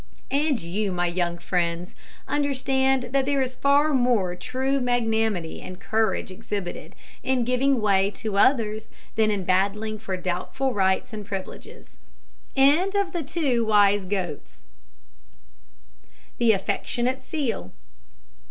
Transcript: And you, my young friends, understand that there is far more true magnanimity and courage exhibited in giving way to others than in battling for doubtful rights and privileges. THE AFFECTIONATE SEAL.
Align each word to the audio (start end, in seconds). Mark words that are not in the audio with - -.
And 0.31 0.59
you, 0.59 0.91
my 0.91 1.05
young 1.05 1.37
friends, 1.37 1.93
understand 2.27 3.09
that 3.11 3.27
there 3.27 3.39
is 3.39 3.55
far 3.55 3.93
more 3.93 4.35
true 4.35 4.79
magnanimity 4.79 5.61
and 5.61 5.79
courage 5.79 6.31
exhibited 6.31 6.95
in 7.21 7.43
giving 7.43 7.79
way 7.79 8.09
to 8.15 8.35
others 8.35 8.89
than 9.15 9.29
in 9.29 9.43
battling 9.43 9.99
for 9.99 10.17
doubtful 10.17 10.73
rights 10.73 11.13
and 11.13 11.23
privileges. 11.23 11.97
THE 12.55 13.43
AFFECTIONATE 16.53 17.21
SEAL. 17.21 17.71